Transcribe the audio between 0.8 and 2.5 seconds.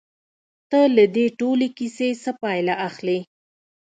له دې ټولې کيسې څه